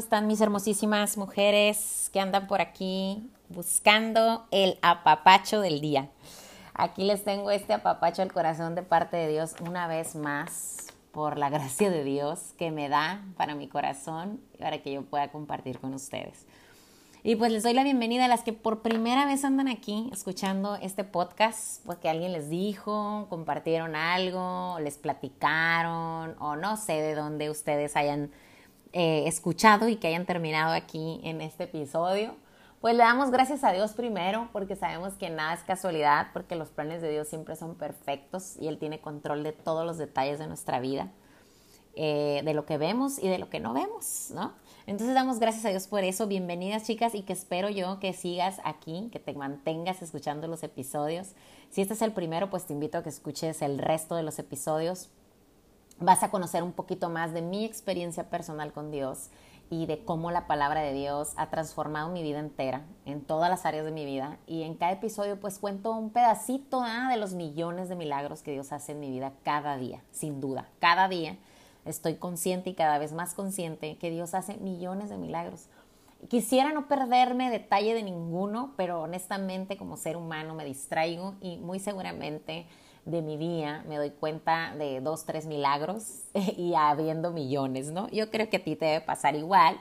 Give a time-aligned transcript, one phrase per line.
[0.00, 6.08] Hola, ¿cómo están mis hermosísimas mujeres que andan por aquí buscando el apapacho del día?
[6.72, 11.36] Aquí les tengo este apapacho al corazón de parte de Dios una vez más por
[11.36, 15.28] la gracia de Dios que me da para mi corazón y para que yo pueda
[15.30, 16.46] compartir con ustedes.
[17.22, 20.76] Y pues les doy la bienvenida a las que por primera vez andan aquí escuchando
[20.76, 27.50] este podcast, porque alguien les dijo, compartieron algo, les platicaron o no sé de dónde
[27.50, 28.30] ustedes hayan
[28.92, 32.34] eh, escuchado y que hayan terminado aquí en este episodio.
[32.80, 36.70] Pues le damos gracias a Dios primero, porque sabemos que nada es casualidad, porque los
[36.70, 40.46] planes de Dios siempre son perfectos y Él tiene control de todos los detalles de
[40.46, 41.12] nuestra vida,
[41.94, 44.54] eh, de lo que vemos y de lo que no vemos, ¿no?
[44.86, 46.26] Entonces damos gracias a Dios por eso.
[46.26, 51.34] Bienvenidas chicas y que espero yo que sigas aquí, que te mantengas escuchando los episodios.
[51.70, 54.38] Si este es el primero, pues te invito a que escuches el resto de los
[54.38, 55.10] episodios.
[56.00, 59.28] Vas a conocer un poquito más de mi experiencia personal con Dios
[59.68, 63.66] y de cómo la palabra de Dios ha transformado mi vida entera, en todas las
[63.66, 64.38] áreas de mi vida.
[64.46, 68.72] Y en cada episodio pues cuento un pedacito de los millones de milagros que Dios
[68.72, 71.36] hace en mi vida cada día, sin duda, cada día
[71.84, 75.68] estoy consciente y cada vez más consciente que Dios hace millones de milagros.
[76.28, 81.78] Quisiera no perderme detalle de ninguno, pero honestamente como ser humano me distraigo y muy
[81.78, 82.66] seguramente
[83.04, 86.24] de mi día me doy cuenta de dos, tres milagros
[86.56, 88.08] y habiendo millones, ¿no?
[88.10, 89.80] Yo creo que a ti te debe pasar igual,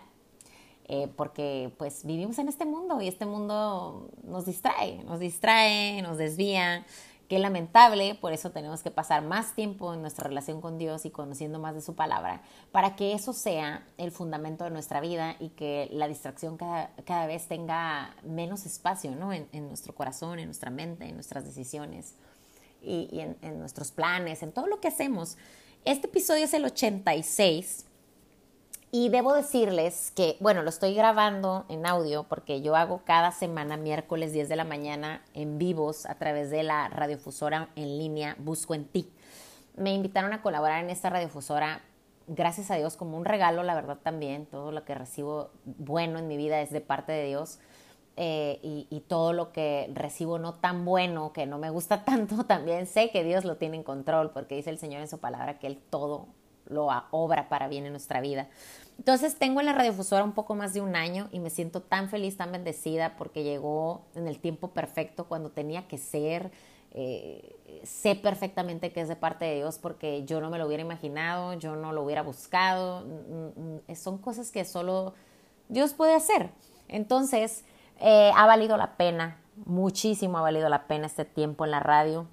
[0.88, 6.18] eh, porque pues vivimos en este mundo y este mundo nos distrae, nos distrae, nos
[6.18, 6.86] desvía
[7.30, 11.12] Qué lamentable, por eso tenemos que pasar más tiempo en nuestra relación con Dios y
[11.12, 15.50] conociendo más de su palabra, para que eso sea el fundamento de nuestra vida y
[15.50, 19.32] que la distracción cada, cada vez tenga menos espacio ¿no?
[19.32, 22.16] en, nuestro corazón, en nuestra mente, en nuestras decisiones
[22.82, 25.38] y, en, nuestros planes, en todo lo que hacemos.
[25.86, 27.86] Este episodio es el 86
[28.92, 33.78] y debo decirles que, bueno, lo estoy grabando en audio porque yo hago cada semana
[33.78, 38.74] miércoles 10 de la mañana en vivos a través de la radiofusora en línea Busco
[38.74, 39.12] en ti.
[39.76, 41.82] Me invitaron a colaborar en esta radiofusora,
[42.28, 44.46] gracias a Dios, como un regalo, la verdad también.
[44.46, 47.60] Todo lo que recibo bueno en mi vida es de parte de Dios.
[48.22, 52.44] Eh, y, y, todo lo que recibo no tan bueno, que no me gusta tanto,
[52.44, 55.58] también sé que Dios lo tiene en control, porque dice el Señor en su palabra
[55.58, 56.28] que Él todo
[56.70, 58.48] lo obra para bien en nuestra vida.
[58.98, 62.10] Entonces tengo en la radiofusora un poco más de un año y me siento tan
[62.10, 66.52] feliz, tan bendecida porque llegó en el tiempo perfecto cuando tenía que ser.
[66.92, 70.82] Eh, sé perfectamente que es de parte de Dios porque yo no me lo hubiera
[70.82, 73.06] imaginado, yo no lo hubiera buscado.
[73.96, 75.14] Son cosas que solo
[75.70, 76.50] Dios puede hacer.
[76.88, 77.64] Entonces,
[78.00, 82.28] eh, ha valido la pena, muchísimo ha valido la pena este tiempo en la radio.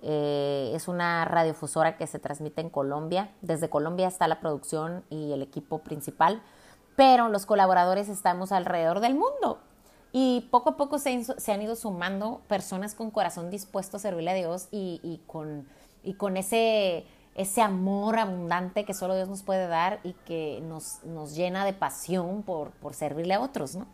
[0.00, 3.32] Eh, es una radiofusora que se transmite en Colombia.
[3.40, 6.42] Desde Colombia está la producción y el equipo principal,
[6.96, 9.58] pero los colaboradores estamos alrededor del mundo.
[10.12, 14.34] Y poco a poco se, han ido sumando personas con corazón dispuesto a servirle a
[14.34, 15.66] Dios y, con,
[16.36, 17.04] ese,
[17.60, 22.42] amor abundante que solo Dios nos puede dar y que nos, nos llena de pasión
[22.42, 23.86] por, por servirle a otros, ¿no?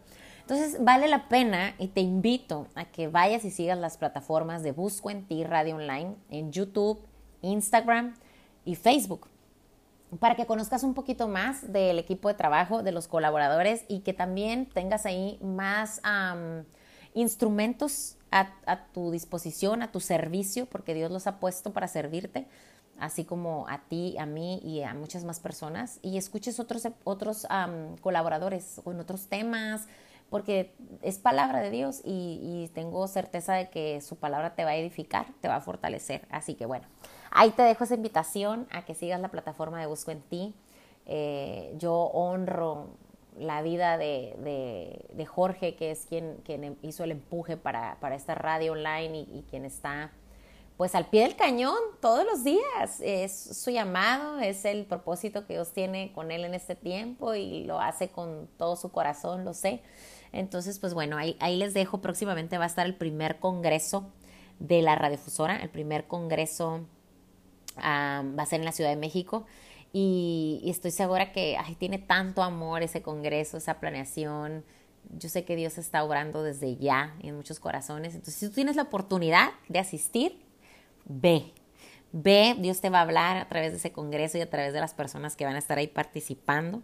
[0.45, 4.73] Entonces vale la pena y te invito a que vayas y sigas las plataformas de
[4.73, 7.01] Busco en Ti Radio Online en YouTube,
[7.41, 8.15] Instagram
[8.67, 9.29] y Facebook
[10.19, 14.13] para que conozcas un poquito más del equipo de trabajo, de los colaboradores y que
[14.13, 16.01] también tengas ahí más
[17.15, 22.49] instrumentos a, tu disposición, a tu servicio, porque Dios los ha puesto para servirte,
[22.99, 27.47] así como a ti, a mí y a muchas más personas, y escuches otros, otros
[28.01, 29.87] colaboradores con otros temas,
[30.35, 34.75] porque es palabra de Dios y, tengo certeza de que su palabra te va a
[34.75, 36.27] edificar, te va a fortalecer.
[36.29, 36.89] Así que bueno,
[37.31, 40.53] ahí te dejo esa invitación a que sigas la plataforma de Busco en Ti.
[41.07, 42.89] Eh, yo honro
[43.39, 46.43] la vida de, Jorge, que es quien,
[46.83, 50.11] hizo el empuje para, esta radio online y, y, quien está
[50.77, 53.01] pues al pie del cañón todos los días.
[53.01, 57.63] Es su llamado, es el propósito que Dios tiene con él en este tiempo y
[57.63, 59.81] lo hace con todo su corazón, lo sé.
[60.35, 62.01] Entonces, pues bueno, ahí, les dejo.
[62.01, 64.11] Próximamente va a estar el primer congreso
[64.59, 65.57] de la radiofusora.
[65.57, 66.87] El primer congreso
[67.79, 69.47] va a ser en la Ciudad de México.
[69.93, 74.65] Y, estoy segura que tiene tanto amor ese congreso, esa planeación.
[75.17, 78.15] Yo sé que Dios está obrando desde ya en muchos corazones.
[78.15, 80.41] Entonces, si tú tienes la oportunidad de asistir,
[81.05, 81.53] ve.
[82.11, 84.81] Ve, Dios te va a hablar a través de ese congreso y a través de
[84.81, 86.83] las personas que van a estar ahí participando.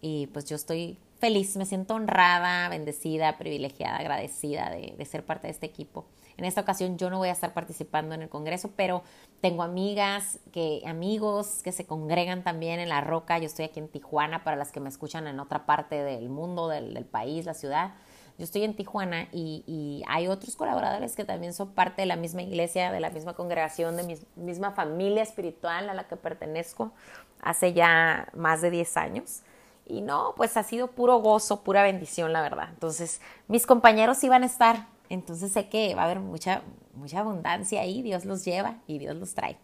[0.00, 5.52] Y pues yo estoy feliz, me siento honrada, bendecida, privilegiada, agradecida de, ser parte de
[5.52, 6.06] este equipo.
[6.36, 9.02] En esta ocasión yo no voy a estar participando en el Congreso, pero
[9.40, 13.38] tengo amigas, que, amigos que se congregan también en La Roca.
[13.38, 16.68] Yo estoy aquí en Tijuana para las que me escuchan en otra parte del mundo,
[16.68, 17.94] del, país, la ciudad.
[18.38, 22.42] Yo estoy en Tijuana y, hay otros colaboradores que también son parte de la misma
[22.42, 26.92] iglesia, de la misma congregación, de mi misma familia espiritual a la que pertenezco
[27.40, 29.42] hace ya más de 10 años.
[29.88, 32.68] Y no, pues ha sido puro gozo, pura bendición, la verdad.
[32.70, 34.86] Entonces, mis compañeros iban a estar.
[35.08, 36.62] Entonces sé que va a haber mucha,
[36.94, 38.02] mucha abundancia ahí.
[38.02, 39.56] Dios los lleva y Dios los trae.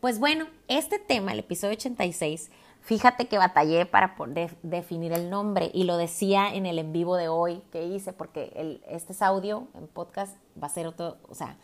[0.00, 2.50] Pues bueno, este tema, el episodio 86,
[2.80, 4.16] fíjate que batallé para
[4.62, 8.80] definir el nombre y lo decía en el en vivo de hoy que hice, porque
[8.88, 11.56] este es audio en podcast, va a ser otro, o sea,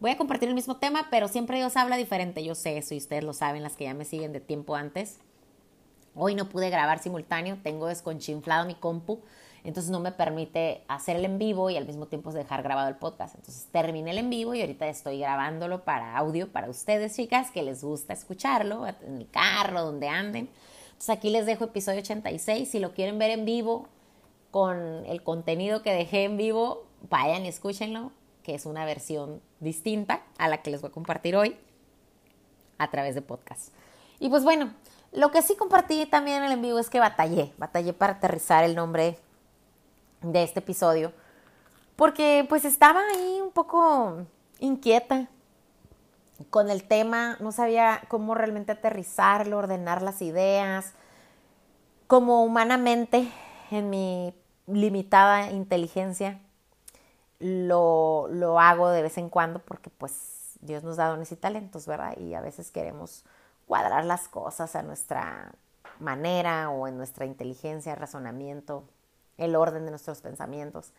[0.00, 2.44] voy a compartir el mismo tema, pero siempre Dios habla diferente.
[2.44, 5.20] Yo sé eso y ustedes lo saben, las que ya me siguen de tiempo antes.
[6.20, 9.20] Hoy no pude grabar simultáneo, tengo desconchinflado mi compu,
[9.62, 12.96] entonces no me permite hacer el en vivo y al mismo tiempo dejar grabado el
[12.96, 13.36] podcast.
[13.36, 17.62] Entonces terminé el en vivo y ahorita estoy grabándolo para audio para ustedes, chicas, que
[17.62, 20.48] les gusta escucharlo en el carro, donde anden.
[20.86, 22.68] Entonces aquí les dejo episodio 86.
[22.68, 23.86] Si lo quieren ver en vivo
[24.50, 28.10] con el contenido que dejé en vivo, vayan y escúchenlo,
[28.42, 31.56] que es una versión distinta a la que les voy a compartir hoy
[32.78, 33.72] a través de podcast.
[34.18, 34.72] Y pues bueno,
[35.12, 38.64] lo que sí compartí también en el en vivo es que batallé, batallé para aterrizar
[38.64, 39.18] el nombre
[40.22, 41.12] de este episodio,
[41.96, 44.26] porque pues estaba ahí un poco
[44.58, 45.28] inquieta
[46.50, 50.92] con el tema, no sabía cómo realmente aterrizarlo, ordenar las ideas,
[52.06, 53.30] como humanamente
[53.70, 54.34] en mi
[54.66, 56.40] limitada inteligencia
[57.38, 61.86] lo, lo hago de vez en cuando porque pues Dios nos da dones y talentos,
[61.86, 62.16] ¿verdad?
[62.18, 63.24] Y a veces queremos
[63.68, 65.52] cuadrar las cosas a nuestra
[66.00, 68.84] manera o en nuestra inteligencia, razonamiento,
[69.36, 70.92] el orden de nuestros pensamientos.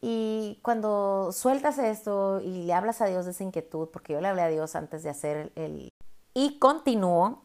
[0.00, 4.28] Y cuando sueltas esto y le hablas a Dios de esa inquietud, porque yo le
[4.28, 5.92] hablé a Dios antes de hacer el...
[6.34, 7.42] Y continúo,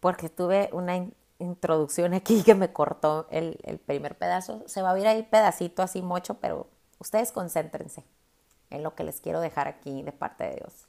[0.00, 1.06] porque tuve una
[1.38, 3.56] introducción aquí que me cortó el,
[3.86, 4.64] primer pedazo.
[4.66, 6.66] Se va a ver ahí pedacito así mucho, pero
[6.98, 8.04] ustedes concéntrense
[8.70, 10.88] en lo que les quiero dejar aquí de parte de Dios.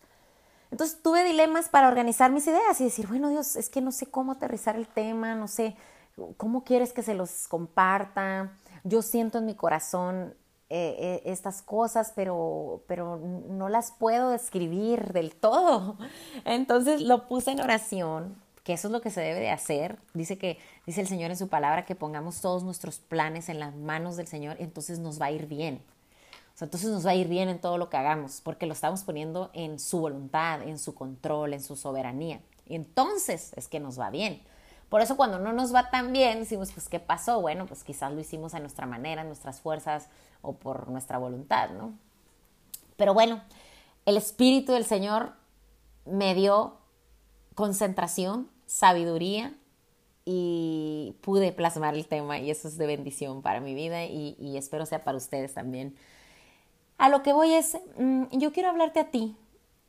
[0.73, 4.07] Entonces tuve dilemas para organizar mis ideas y decir, bueno Dios, es que no sé
[4.07, 5.75] cómo aterrizar el tema, no sé
[6.35, 8.57] cómo quieres que se los comparta.
[8.83, 10.33] Yo siento en mi corazón
[10.71, 15.95] eh, eh, estas cosas, pero, pero no las puedo describir del todo.
[16.43, 19.99] Entonces lo puse en oración, que eso es lo que se debe de hacer.
[20.15, 23.75] Dice que dice el Señor en su palabra que pongamos todos nuestros planes en las
[23.75, 25.83] manos del Señor, entonces nos va a ir bien
[26.61, 29.49] entonces nos va a ir bien en todo lo que hagamos, porque lo estamos poniendo
[29.53, 32.39] en su voluntad, en su control, en su soberanía.
[32.67, 34.41] Entonces es que nos va bien.
[34.89, 37.41] Por eso cuando no nos va tan bien, decimos, pues, ¿qué pasó?
[37.41, 40.07] Bueno, pues quizás lo hicimos a nuestra manera, nuestras fuerzas
[40.41, 41.93] o por nuestra voluntad, ¿no?
[42.95, 43.41] Pero bueno,
[44.05, 45.33] el Espíritu del Señor
[46.05, 46.77] me dio
[47.55, 49.55] concentración, sabiduría
[50.25, 54.57] y pude plasmar el tema y eso es de bendición para mi vida y, y
[54.57, 55.95] espero sea para ustedes también.
[56.97, 59.35] A lo que voy es, mm, yo quiero hablarte a ti,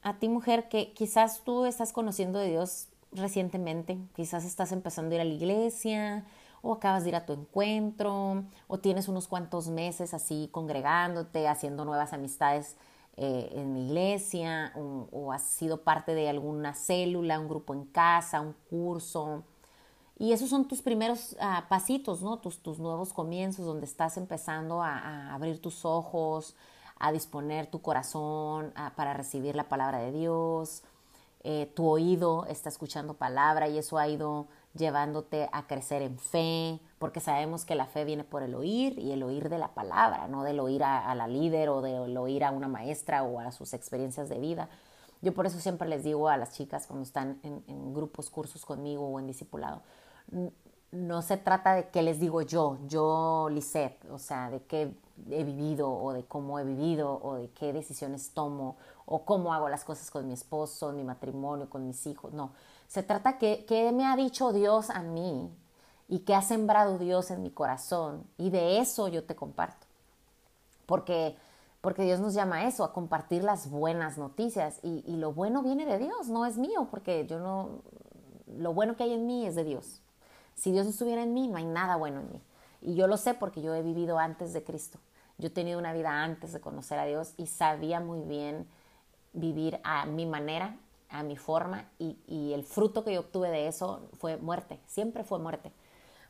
[0.02, 5.14] a ti mujer que quizás tú estás conociendo de Dios recientemente, quizás estás empezando a
[5.16, 6.24] ir a la iglesia
[6.62, 11.84] o acabas de ir a tu encuentro o tienes unos cuantos meses así congregándote, haciendo
[11.84, 12.76] nuevas amistades
[13.16, 18.40] eh, en la iglesia o, has sido parte de alguna célula, un grupo en casa,
[18.40, 19.44] un curso.
[20.18, 22.38] Y esos son tus primeros ah, pasitos, ¿no?
[22.38, 26.56] Tus, tus nuevos comienzos donde estás empezando a abrir tus ojos,
[27.04, 30.82] a disponer tu corazón para recibir la palabra de Dios.
[31.42, 36.80] Eh, tu oído está escuchando palabra y eso ha ido llevándote a crecer en fe,
[36.98, 40.26] porque sabemos que la fe viene por el oír y el oír de la palabra,
[40.28, 43.74] no del oír a, la líder o del oír a una maestra o a sus
[43.74, 44.70] experiencias de vida.
[45.20, 48.64] Yo por eso siempre les digo a las chicas cuando están en, en grupos, cursos
[48.64, 49.82] conmigo o en discipulado,
[50.94, 54.94] no se trata de qué les digo yo, yo Lisette, o sea, de qué
[55.30, 59.68] he vivido o de cómo he vivido o de qué decisiones tomo o cómo hago
[59.68, 62.32] las cosas con mi esposo, mi matrimonio, con mis hijos.
[62.32, 62.52] No,
[62.86, 65.50] se trata que qué me ha dicho Dios a mí
[66.08, 69.86] y qué ha sembrado Dios en mi corazón y de eso yo te comparto.
[70.86, 71.36] Porque,
[71.80, 75.62] porque Dios nos llama a eso, a compartir las buenas noticias y, y lo bueno
[75.62, 77.80] viene de Dios, no es mío, porque yo no,
[78.46, 80.00] lo bueno que hay en mí es de Dios.
[80.54, 82.40] Si Dios no estuviera en mí, no hay nada bueno en mí.
[82.80, 84.98] Y yo lo sé porque yo he vivido antes de Cristo.
[85.38, 88.66] Yo he tenido una vida antes de conocer a Dios y sabía muy bien
[89.32, 90.76] vivir a mi manera,
[91.08, 95.38] a mi forma y, el fruto que yo obtuve de eso fue muerte, siempre fue
[95.38, 95.72] muerte.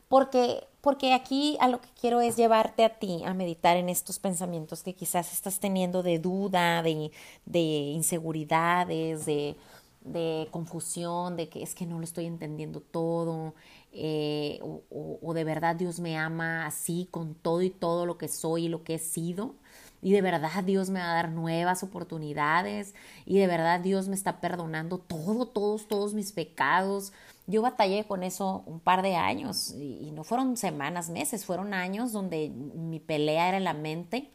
[0.07, 4.19] Porque, porque aquí a lo que quiero es llevarte a ti a meditar en estos
[4.19, 7.11] pensamientos que quizás estás teniendo de duda, de,
[7.45, 9.55] de inseguridades, de,
[10.01, 13.55] de confusión, de que es que no lo estoy entendiendo todo,
[13.95, 18.65] eh, o, de verdad Dios me ama así con todo y todo lo que soy
[18.65, 19.55] y lo que he sido.
[20.01, 22.93] Y de verdad Dios me va a dar nuevas oportunidades.
[23.25, 27.13] Y de verdad Dios me está perdonando todo, todos, todos mis pecados.
[27.47, 32.11] Yo batallé con eso un par de años y, no fueron semanas, meses, fueron años
[32.11, 34.31] donde mi pelea era la mente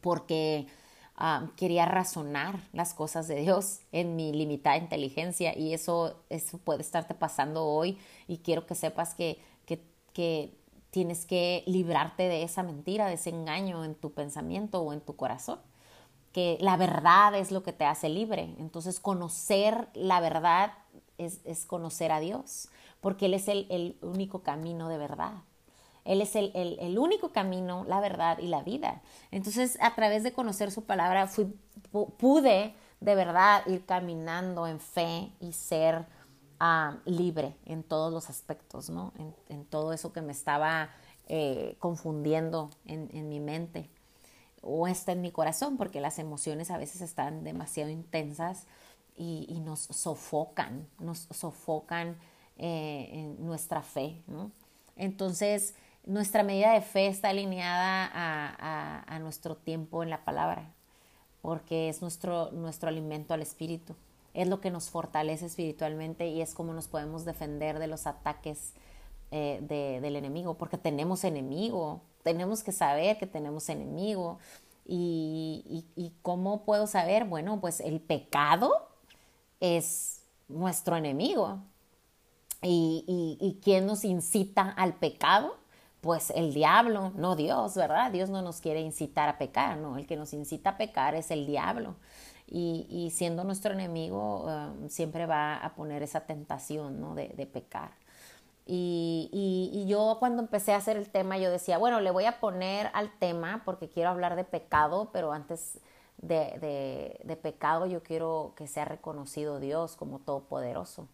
[0.00, 0.66] porque
[1.20, 6.80] ah, quería razonar las cosas de Dios en mi limitada inteligencia y eso, eso puede
[6.80, 10.58] estarte pasando hoy y quiero que sepas que, que, que
[10.90, 15.14] tienes que librarte de esa mentira, de ese engaño en tu pensamiento o en tu
[15.14, 15.60] corazón
[16.32, 18.54] que la verdad es lo que te hace libre.
[18.58, 20.72] Entonces, conocer la verdad
[21.18, 22.68] es, conocer a Dios,
[23.00, 25.34] porque Él es el, único camino de verdad.
[26.04, 29.02] Él es el, único camino, la verdad y la vida.
[29.30, 31.54] Entonces, a través de conocer su palabra, fui,
[32.18, 36.06] pude de verdad ir caminando en fe y ser
[36.58, 39.12] ah, libre en todos los aspectos, ¿no?
[39.48, 40.90] En, todo eso que me estaba
[41.28, 43.88] eh, confundiendo en, mi mente
[44.62, 48.66] o está en mi corazón, porque las emociones a veces están demasiado intensas
[49.16, 52.18] y, nos sofocan, nos sofocan
[52.56, 54.22] eh, en nuestra fe.
[54.96, 58.10] Entonces, nuestra medida de fe está alineada
[59.06, 60.72] a, nuestro tiempo en la palabra,
[61.42, 63.94] porque es nuestro, nuestro alimento al espíritu.
[64.32, 68.72] Es lo que nos fortalece espiritualmente y es como nos podemos defender de los ataques
[69.30, 69.60] eh,
[70.02, 74.38] del enemigo, porque tenemos enemigo, tenemos que saber que tenemos enemigo.
[74.86, 77.24] Y, cómo puedo saber?
[77.24, 78.88] Bueno, pues el pecado
[79.60, 81.60] es nuestro enemigo.
[82.62, 85.59] ¿Y, y, quién nos incita al pecado?
[86.00, 88.10] Pues el diablo, no Dios, ¿verdad?
[88.10, 91.30] Dios no nos quiere incitar a pecar, no, el que nos incita a pecar es
[91.30, 91.96] el diablo.
[92.46, 97.14] Y, y siendo nuestro enemigo, um, siempre va a poner esa tentación ¿no?
[97.14, 97.92] de, de pecar.
[98.72, 102.38] Y, y, yo cuando empecé a hacer el tema, yo decía, bueno, le voy a
[102.38, 105.80] poner al tema porque quiero hablar de pecado, pero antes
[106.18, 111.08] de, de, pecado, yo quiero que sea reconocido Dios como todopoderoso.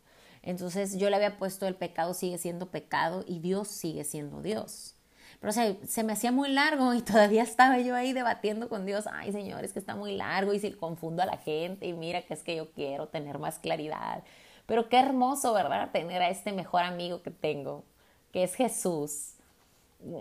[0.47, 4.95] Entonces yo le había puesto el pecado sigue siendo pecado y Dios sigue siendo Dios.
[5.41, 9.33] Pero se me hacía muy largo y todavía estaba yo ahí debatiendo con Dios, ay
[9.33, 12.33] Señor, es que está muy largo y si confundo a la gente y mira que
[12.33, 14.23] es que yo quiero tener más claridad.
[14.67, 15.91] Pero qué hermoso, ¿verdad?
[15.91, 17.85] Tener a este mejor amigo que tengo,
[18.33, 19.35] que es Jesús,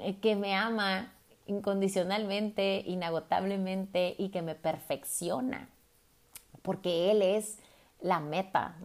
[0.01, 1.13] eh, que me ama
[1.45, 5.69] incondicionalmente, inagotablemente y que me perfecciona,
[6.63, 7.59] porque Él es
[8.05, 8.75] la meta.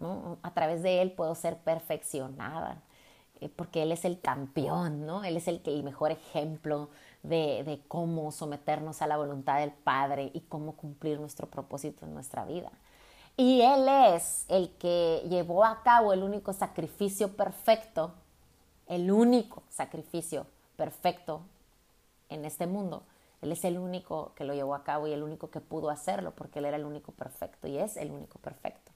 [0.43, 2.83] A través de Él puedo ser perfeccionada,
[3.41, 5.09] eh, porque Él es el campeón.
[5.25, 6.89] Él es el, el mejor ejemplo
[7.23, 12.15] de, de cómo someternos a la voluntad del Padre y cómo cumplir nuestro propósito en
[12.15, 12.71] nuestra vida.
[13.37, 18.13] Y Él es el que llevó a cabo el único sacrificio perfecto,
[18.87, 20.47] el único sacrificio
[20.77, 21.43] perfecto
[22.31, 23.03] en este mundo.
[23.43, 26.33] Él es el único que lo llevó a cabo y el único que pudo hacerlo
[26.33, 28.90] porque Él era el único perfecto y es el único perfecto.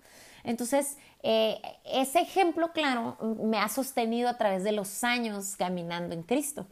[0.44, 6.22] Entonces, eh, ese ejemplo claro me ha sostenido a través de los años caminando en
[6.22, 6.66] Cristo.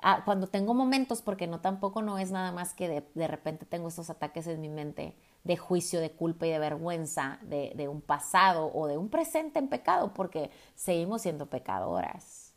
[0.00, 3.88] Ah, cuando tengo momentos, porque no tampoco no es nada más que de, repente tengo
[3.88, 8.00] estos ataques en mi mente de juicio, de culpa y de vergüenza de, de un
[8.00, 12.48] pasado o de un presente en pecado, porque seguimos siendo pecadoras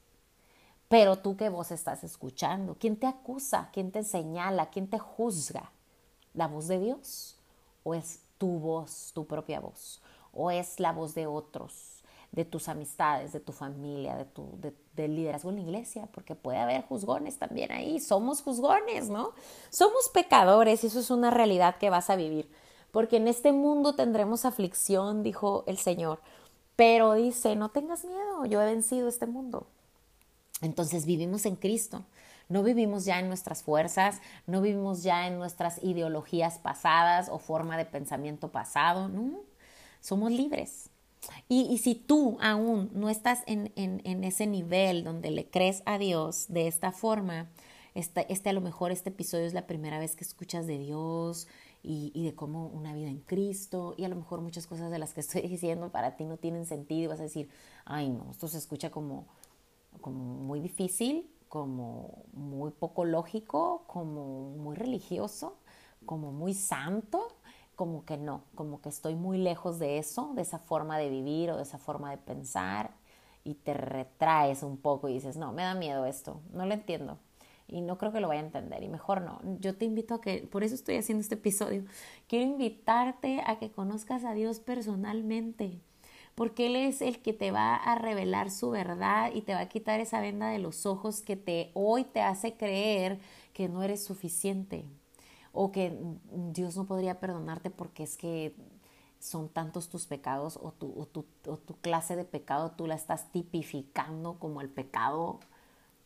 [0.91, 3.69] pero tú qué voz estás escuchando, ¿quién te acusa?
[3.71, 4.71] ¿Quién te señala?
[4.71, 5.71] ¿Quién te juzga?
[6.33, 7.37] ¿La voz de Dios?
[7.83, 10.01] ¿O es tu voz, tu propia voz?
[10.33, 14.57] ¿O es la voz de otros, de tus amistades, de tu familia, de tu
[14.95, 16.07] del liderazgo en la iglesia?
[16.13, 17.99] Porque puede haber juzgones también ahí.
[17.99, 19.33] Somos juzgones, ¿no?
[19.69, 22.49] Somos pecadores y eso es una realidad que vas a vivir.
[22.91, 26.19] Porque en este mundo tendremos aflicción, dijo el Señor.
[26.75, 29.67] Pero dice, no tengas miedo, yo he vencido este mundo.
[30.61, 32.03] Entonces vivimos en Cristo.
[32.51, 37.77] No vivimos ya en nuestras fuerzas, no vivimos ya en nuestras ideologías pasadas o forma
[37.77, 39.39] de pensamiento pasado, ¿no?
[40.01, 40.89] Somos libres.
[41.47, 43.71] Y, si tú aún no estás en,
[44.23, 47.49] ese nivel donde le crees a Dios de esta forma,
[47.93, 51.47] este, este, a lo mejor este episodio es la primera vez que escuchas de Dios
[51.83, 54.97] y, y, de cómo una vida en Cristo y a lo mejor muchas cosas de
[54.97, 57.49] las que estoy diciendo para ti no tienen sentido y vas a decir,
[57.85, 59.27] ay no, esto se escucha como
[59.99, 65.57] como muy difícil, como muy poco lógico, como muy religioso,
[66.05, 67.27] como muy santo,
[67.81, 71.49] como que no, como que estoy muy lejos de eso, de esa forma de vivir
[71.49, 72.91] o de esa forma de pensar.
[73.43, 77.17] y te retraes un poco y dices, no, me da miedo esto, no lo entiendo
[77.67, 79.41] y no creo que lo vaya a entender y mejor no.
[79.59, 81.83] Yo te invito a que, por eso estoy haciendo este episodio,
[82.27, 85.79] quiero invitarte a que conozcas a Dios personalmente,
[86.35, 89.69] porque Él es el que te va a revelar su verdad y te va a
[89.69, 93.17] quitar esa venda de los ojos que te hoy te hace creer
[93.53, 94.85] que no eres suficiente
[95.53, 95.97] o que
[96.51, 98.55] Dios no podría perdonarte porque es que
[99.19, 102.95] son tantos tus pecados o tu, o tu, o tu clase de pecado tú la
[102.95, 105.39] estás tipificando como el pecado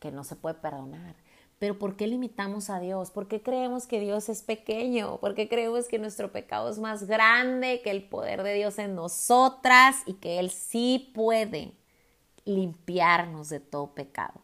[0.00, 1.16] que no se puede perdonar.
[1.58, 3.10] Pero ¿por qué limitamos a Dios?
[3.10, 5.18] ¿Por qué creemos que Dios es pequeño?
[5.18, 8.94] ¿Por qué creemos que nuestro pecado es más grande que el poder de Dios en
[8.94, 11.72] nosotras y que Él sí puede
[12.44, 14.42] limpiarnos de todo pecado?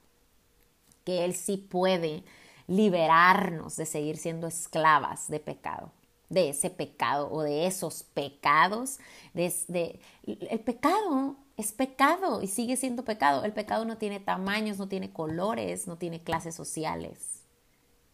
[1.04, 2.24] Que Él sí puede
[2.72, 5.92] liberarnos de seguir siendo esclavas de pecado,
[6.30, 8.98] de ese pecado o de esos pecados.
[9.34, 13.44] El pecado es pecado y sigue siendo pecado.
[13.44, 17.42] El pecado no tiene tamaños, no tiene colores, no tiene clases sociales.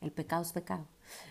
[0.00, 0.84] El pecado es pecado.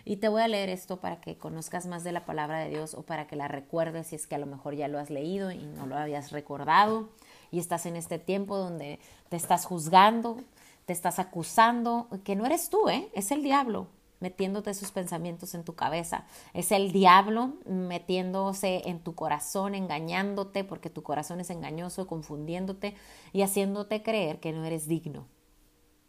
[0.05, 2.93] Y te voy a leer esto para que conozcas más de la palabra de Dios
[2.93, 5.51] o para que la recuerdes si es que a lo mejor ya lo has leído
[5.51, 7.09] y no lo habías recordado
[7.51, 10.41] y estás en este tiempo donde te estás juzgando,
[10.87, 13.09] te estás acusando, que no eres tú, ¿eh?
[13.13, 13.87] es el diablo
[14.21, 16.25] metiéndote sus pensamientos en tu cabeza.
[16.53, 22.95] Es el diablo metiéndose en tu corazón, engañándote, porque tu corazón es engañoso, confundiéndote
[23.33, 25.27] y haciéndote creer que no eres digno.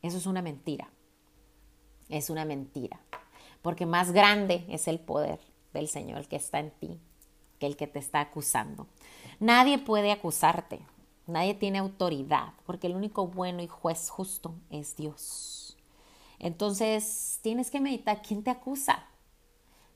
[0.00, 0.88] Eso es una mentira.
[2.08, 3.00] Es una mentira.
[3.62, 5.40] Porque más grande es el poder
[5.74, 7.00] del Señor, que está en ti,
[7.58, 8.86] que el que te está acusando.
[9.40, 10.78] Nadie puede acusarte.
[11.28, 15.76] Nadie tiene autoridad, porque el único bueno y juez justo es Dios.
[16.38, 19.04] Entonces, tienes que meditar quién te acusa,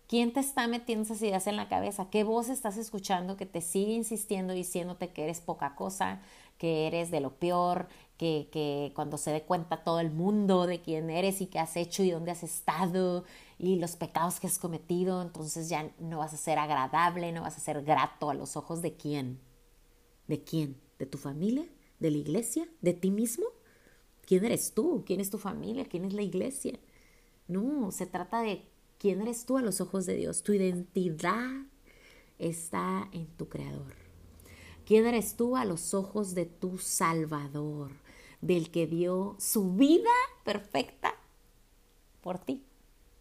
[0.09, 3.63] quién te está metiendo esas ideas en la cabeza, qué voz estás escuchando que te
[3.63, 6.21] sigue insistiendo diciéndote que eres poca cosa,
[6.59, 10.83] que eres de lo peor, que, que cuando se dé cuenta todo el mundo de
[10.83, 13.25] quién eres y qué has hecho y dónde has estado
[13.59, 17.57] y los pecados que has cometido, entonces ya no vas a ser agradable, no vas
[17.57, 19.41] a ser grato a los ojos de quién.
[20.27, 20.81] ¿De quién?
[21.03, 21.67] ¿De tu familia?
[21.99, 22.69] ¿De la iglesia?
[22.81, 23.47] ¿De ti mismo?
[24.25, 25.03] ¿Quién eres tú?
[25.05, 25.85] ¿Quién es tu familia?
[25.85, 26.79] ¿Quién es la iglesia?
[27.49, 30.45] No, se trata de quién eres tú a los ojos de Dios.
[30.45, 31.67] Tu identidad
[32.39, 33.97] está en tu Creador.
[34.87, 37.91] ¿Quién eres tú a los ojos de tu Salvador?
[38.41, 40.09] Del que dio su vida
[40.45, 41.17] perfecta
[42.21, 42.65] por ti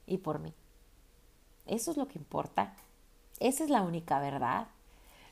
[0.06, 0.54] y por mí.
[1.66, 2.76] Eso es lo que importa.
[3.40, 4.68] Esa es la única verdad.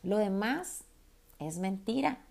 [0.01, 0.83] Lo demás
[1.37, 2.25] es mentira.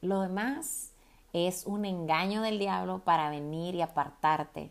[0.00, 0.92] Lo demás
[1.32, 4.70] es un engaño del diablo para venir y apartarte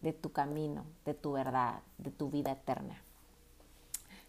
[0.00, 3.02] de tu camino, de tu verdad, de tu vida eterna.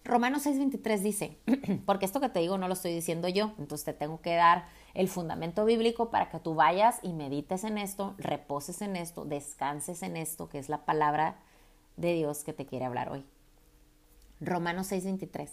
[0.04, 1.38] Romanos 6:23 dice,
[1.86, 4.65] porque esto que te digo no lo estoy diciendo yo, entonces te tengo que dar
[4.93, 10.02] el fundamento bíblico para que tú vayas y medites en esto, reposes en esto, descanses
[10.02, 11.38] en esto, que es la palabra
[11.97, 13.26] de Dios que te quiere hablar hoy.
[14.39, 15.50] Romanos 6:23,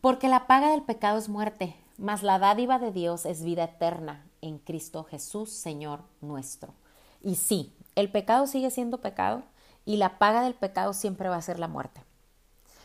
[0.00, 4.24] porque la paga del pecado es muerte, mas la dádiva de Dios es vida eterna
[4.40, 6.74] en Cristo Jesús, Señor nuestro.
[7.22, 9.42] Y sí, el pecado sigue siendo pecado
[9.84, 12.02] y la paga del pecado siempre va a ser la muerte.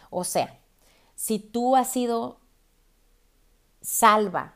[0.09, 0.59] O sea,
[1.15, 2.39] si tú has sido
[3.81, 4.53] salva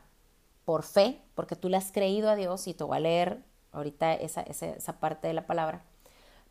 [0.64, 4.14] por fe, porque tú le has creído a Dios, y te voy a leer ahorita
[4.14, 5.82] esa, esa parte de la palabra,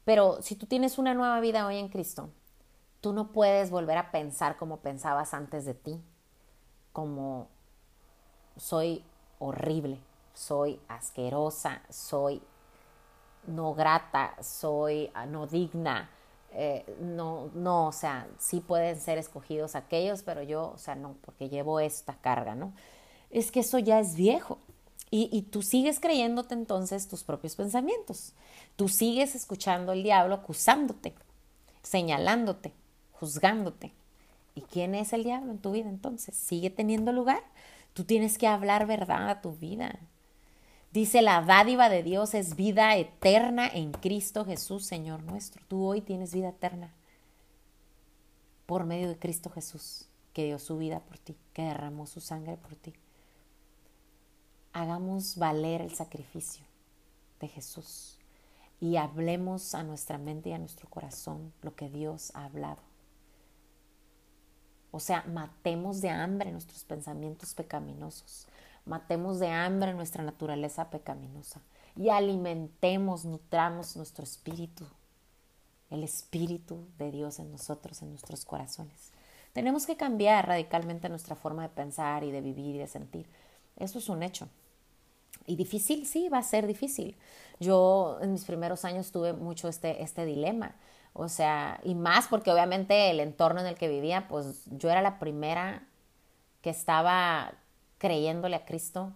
[0.04, 2.30] pero si tú tienes una nueva vida hoy en Cristo,
[3.02, 6.02] tú no puedes volver a pensar como pensabas antes de ti,
[6.92, 7.50] como
[8.58, 9.04] soy
[9.40, 10.00] horrible,
[10.34, 12.42] soy asquerosa, soy
[13.48, 16.10] no grata, soy ah, no digna.
[16.54, 21.16] Eh, no, no, o sea, sí pueden ser escogidos aquellos, pero yo, o sea, no,
[21.22, 22.74] porque llevo esta carga, ¿no?
[23.30, 24.60] Es que eso ya es viejo.
[25.10, 28.34] Y, y tú sigues creyéndote entonces tus propios pensamientos.
[28.76, 31.14] Tú sigues escuchando al diablo acusándote,
[31.84, 32.74] señalándote,
[33.14, 33.94] juzgándote.
[34.56, 36.36] ¿Y quién es el diablo en tu vida entonces?
[36.36, 37.44] ¿Sigue teniendo lugar?
[37.94, 40.00] Tú tienes que hablar verdad a tu vida.
[40.92, 45.62] Dice, la dádiva de Dios es vida eterna en Cristo Jesús, Señor nuestro.
[45.68, 46.94] Tú hoy tienes vida eterna
[48.66, 52.58] por medio de Cristo Jesús, que dio su vida por ti, que derramó su sangre
[52.58, 52.94] por ti.
[54.74, 56.64] Hagamos valer el sacrificio
[57.42, 58.18] de Jesús
[58.80, 62.91] y hablemos a nuestra mente y a nuestro corazón lo que Dios ha hablado.
[64.92, 68.48] O sea, matemos de hambre nuestros pensamientos pecaminosos
[68.86, 71.62] matemos de hambre nuestra naturaleza pecaminosa
[71.96, 74.86] y alimentemos, nutramos nuestro espíritu,
[75.90, 79.12] el espíritu de Dios en nosotros, en nuestros corazones.
[79.54, 83.28] Tenemos que cambiar radicalmente nuestra forma de pensar y de vivir y de sentir.
[83.78, 84.48] Eso es un hecho.
[85.46, 87.18] Y difícil, sí, va a ser difícil.
[87.60, 90.76] Yo en mis primeros años tuve mucho este, este dilema.
[91.14, 95.02] O sea, y más porque obviamente el entorno en el que vivía, pues yo era
[95.02, 95.84] la primera
[96.62, 97.54] que estaba
[97.98, 99.12] creyéndole a Cristo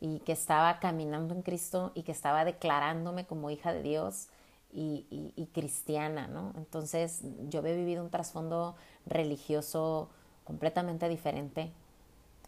[0.00, 4.28] y que estaba caminando en Cristo y que estaba declarándome como hija de Dios
[4.72, 6.52] y, cristiana, ¿no?
[6.56, 10.08] Entonces yo había vivido un trasfondo religioso
[10.44, 11.72] completamente diferente,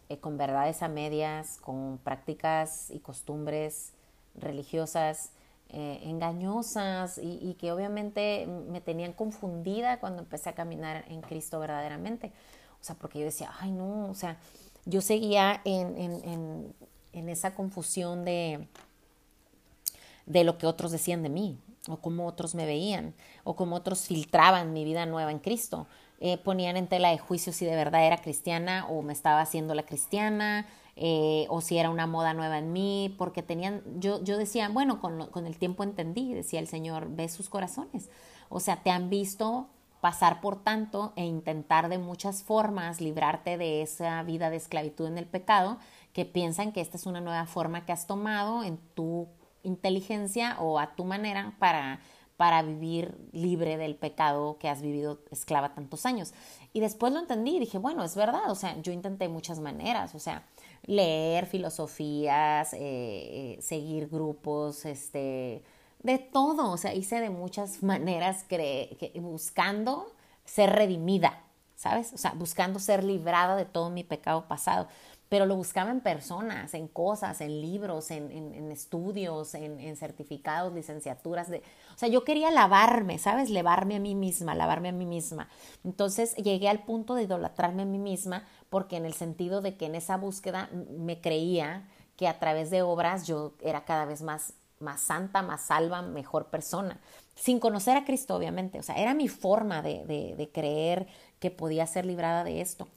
[0.09, 3.91] eh, con verdades a medias, con prácticas y costumbres
[4.35, 5.31] religiosas
[5.75, 12.31] eh, engañosas y, que obviamente me tenían confundida cuando empecé a caminar en Cristo verdaderamente.
[12.79, 14.37] O sea, porque yo decía, ay no, o sea,
[14.85, 16.75] yo seguía en, en,
[17.11, 18.67] en, esa confusión de,
[20.27, 24.05] de lo que otros decían de mí, o cómo otros me veían, o cómo otros
[24.05, 25.87] filtraban mi vida nueva en Cristo.
[26.19, 29.73] Eh, ponían en tela de juicio si de verdad era cristiana o me estaba haciendo
[29.75, 34.37] la cristiana, eh, o si era una moda nueva en mí, porque tenían, yo, yo
[34.37, 38.09] decía, bueno, con, con el tiempo entendí, decía el Señor, ve sus corazones.
[38.49, 39.67] O sea, te han visto
[40.03, 45.17] pasar por tanto e intentar de muchas formas librarte de esa vida de esclavitud en
[45.17, 45.77] el pecado,
[46.11, 49.29] que piensan que esta es una nueva forma que has tomado en tu
[49.63, 52.01] inteligencia o a tu manera para
[52.43, 56.33] para vivir libre del pecado que has vivido esclava tantos años.
[56.73, 60.13] Y después lo entendí y dije, bueno, es verdad, o sea, yo intenté muchas maneras,
[60.13, 60.43] o sea,
[60.85, 65.63] leer filosofías, eh, eh, seguir grupos, este,
[65.99, 68.45] de todo, o sea, hice de muchas maneras
[69.15, 70.11] buscando
[70.43, 71.43] ser redimida,
[71.77, 72.11] ¿sabes?
[72.11, 74.89] O sea, buscando ser librada de todo mi pecado pasado
[75.33, 81.49] pero lo buscaba en personas, en cosas, en libros, en, estudios, en, certificados, licenciaturas.
[81.49, 83.49] O sea, yo quería lavarme, ¿sabes?
[83.49, 85.49] Lavarme a mí misma, lavarme a mí misma.
[85.83, 89.87] Entonces llegué al punto de idolatrarme a mí misma porque en el sentido de que
[89.87, 90.69] en esa búsqueda
[90.99, 95.61] me creía que a través de obras yo era cada vez más, más santa, más
[95.61, 96.99] salva, mejor persona,
[97.33, 98.77] sin conocer a Cristo, obviamente.
[98.77, 101.07] O sea, era mi forma de, de creer
[101.39, 102.87] que podía ser librada de esto.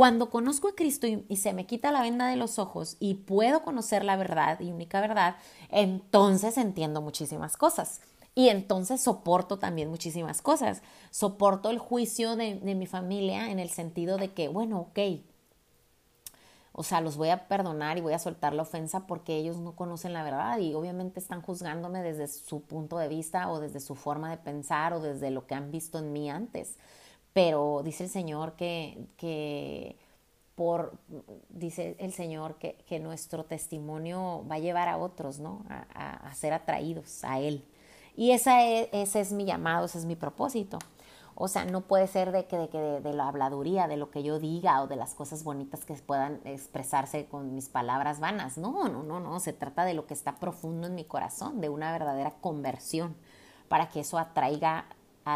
[0.00, 3.62] Cuando conozco a Cristo y, se me quita la venda de los ojos y puedo
[3.62, 5.36] conocer la verdad y única verdad,
[5.68, 8.00] entonces entiendo muchísimas cosas.
[8.34, 10.80] Y entonces soporto también muchísimas cosas.
[11.10, 15.20] Soporto el juicio de, mi familia en el sentido de que, bueno, ok,
[16.72, 19.76] o sea, los voy a perdonar y voy a soltar la ofensa porque ellos no
[19.76, 23.94] conocen la verdad y obviamente están juzgándome desde su punto de vista o desde su
[23.96, 26.78] forma de pensar o desde lo que han visto en mí antes
[27.32, 29.96] pero dice el Señor que, que
[30.54, 30.98] por,
[31.48, 35.64] dice el Señor que, que, nuestro testimonio va a llevar a otros, ¿no?
[35.68, 37.64] A, a, ser atraídos a Él.
[38.16, 40.78] Y esa es, ese es mi llamado, ese es mi propósito.
[41.42, 44.22] O sea, no puede ser de que, de, que de, la habladuría, de lo que
[44.22, 48.58] yo diga o de las cosas bonitas que puedan expresarse con mis palabras vanas.
[48.58, 49.40] No, no, no, no.
[49.40, 53.16] Se trata de lo que está profundo en mi corazón, de una verdadera conversión,
[53.68, 54.84] para que eso atraiga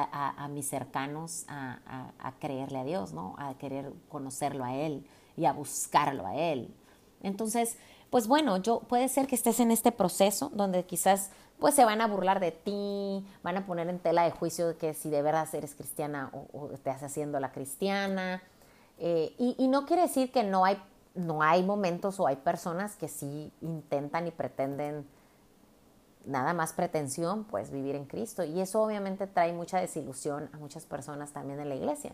[0.02, 3.34] a, mis cercanos a, creerle a Dios, ¿no?
[3.38, 6.74] A querer conocerlo a Él y a buscarlo a Él.
[7.22, 7.76] Entonces,
[8.10, 12.00] pues bueno, yo puede ser que estés en este proceso donde quizás pues se van
[12.00, 15.48] a burlar de ti, van a poner en tela de juicio que si de verdad
[15.54, 18.42] eres cristiana o, estás haciendo la cristiana.
[18.98, 20.80] Eh, y, y, no quiere decir que no hay,
[21.14, 25.06] no hay momentos o hay personas que sí intentan y pretenden
[26.26, 28.44] nada más pretensión, pues vivir en Cristo.
[28.44, 32.12] Y eso obviamente trae mucha desilusión a muchas personas también en la iglesia.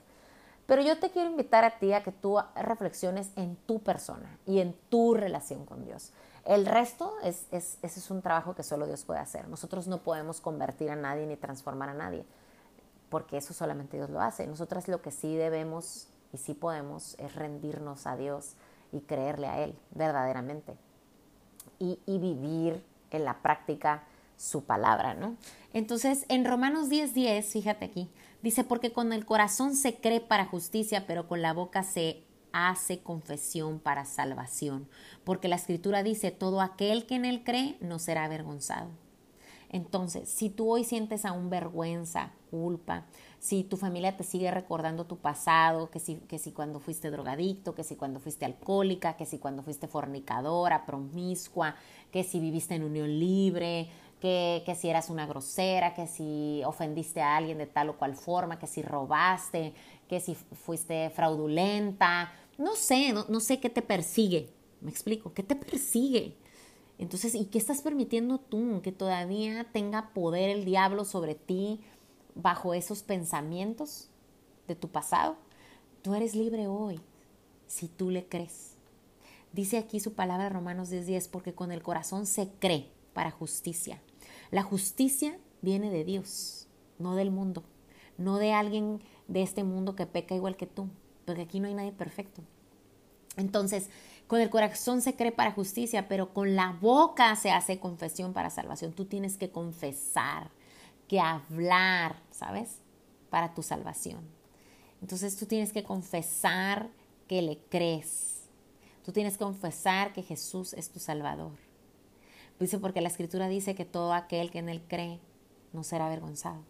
[0.67, 4.61] Pero yo te quiero invitar a ti a que tú reflexiones en tu persona y
[4.61, 6.13] en tu relación con Dios.
[6.45, 9.49] El resto es, es, ese es un trabajo que solo Dios puede hacer.
[9.49, 12.25] Nosotros no podemos convertir a nadie ni transformar a nadie,
[13.09, 14.47] porque eso solamente Dios lo hace.
[14.47, 18.55] Nosotras lo que sí debemos y sí podemos es rendirnos a Dios
[18.93, 20.77] y creerle a Él verdaderamente.
[21.79, 22.85] Y, y vivir
[23.17, 24.05] en la práctica
[24.37, 25.37] su palabra, ¿no?
[25.73, 28.11] Entonces, en Romanos 10:10, 10, fíjate aquí,
[28.43, 33.01] dice, porque con el corazón se cree para justicia, pero con la boca se hace
[33.01, 34.89] confesión para salvación,
[35.25, 38.91] porque la escritura dice, todo aquel que en él cree no será avergonzado.
[39.73, 43.05] Entonces, si tú hoy sientes aún vergüenza, culpa,
[43.39, 47.77] si tu familia te sigue recordando tu pasado, que si, que si cuando fuiste drogadicto,
[47.77, 51.77] que si cuando fuiste alcohólica, que si cuando fuiste fornicadora, promiscua,
[52.11, 53.89] que si viviste en unión libre,
[54.21, 58.17] que, que, si eras una grosera, que si ofendiste a alguien de tal o cual
[58.17, 59.73] forma, que si robaste,
[60.09, 65.43] que si fuiste fraudulenta, no sé, no, no sé qué te persigue, me explico, ¿qué
[65.43, 66.37] te persigue?
[66.99, 68.83] Entonces, ¿y qué estás permitiendo tú?
[68.83, 71.81] Que todavía tenga poder el diablo sobre ti
[72.35, 74.11] bajo esos pensamientos
[74.69, 75.37] de tu pasado.
[76.03, 77.01] Tú eres libre hoy
[77.67, 78.77] si tú le crees.
[79.53, 84.01] Dice aquí su palabra Romanos 10:10, porque con el corazón se cree para justicia.
[84.51, 87.65] La justicia viene de Dios, no del mundo,
[88.19, 90.89] no de alguien de este mundo que peca igual que tú,
[91.25, 92.43] porque aquí no hay nadie perfecto.
[93.37, 93.91] Entonces,
[94.27, 98.51] con el corazón se cree para justicia, pero con la boca se hace confesión para
[98.51, 98.93] salvación.
[98.93, 100.51] Tú tienes que confesar,
[101.09, 102.79] que hablar, ¿sabes?
[103.31, 104.21] Para tu salvación.
[105.01, 106.91] Entonces tú tienes que confesar
[107.27, 108.40] que le crees.
[109.05, 111.53] Tú tienes que confesar que Jesús es tu Salvador.
[112.59, 115.19] Dice porque la Escritura dice que todo aquel que en Él cree
[115.73, 116.63] no será avergonzado.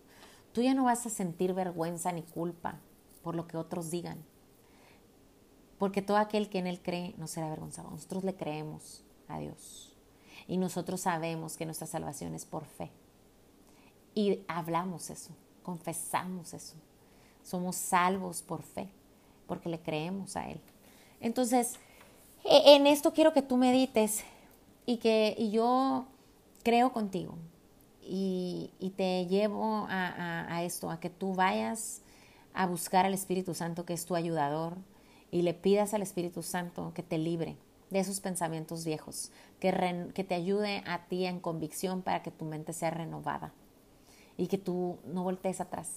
[0.53, 2.79] Tú ya no vas a sentir vergüenza ni culpa
[3.23, 4.19] por lo que otros digan.
[5.79, 7.91] Porque todo aquel que en Él cree no será avergonzado.
[7.91, 9.97] Nosotros le creemos a Dios.
[10.47, 12.91] Y nosotros sabemos que nuestra salvación es por fe.
[14.15, 15.31] Y hablamos eso,
[15.63, 16.75] confesamos eso.
[17.43, 18.89] Somos salvos por fe,
[19.47, 20.61] porque le creemos a Él.
[21.21, 21.79] Entonces,
[22.45, 24.25] en esto quiero que tú medites
[24.87, 26.07] y que y yo
[26.63, 27.35] creo contigo
[28.03, 32.03] y, te llevo a, esto, a que tú vayas
[32.55, 34.77] a buscar al Espíritu Santo que es tu ayudador
[35.31, 37.57] y le pidas al Espíritu Santo que te libre
[37.91, 42.45] de esos pensamientos viejos, que, que te ayude a ti en convicción para que tu
[42.45, 43.53] mente sea renovada
[44.37, 45.89] y que tú no voltees atrás,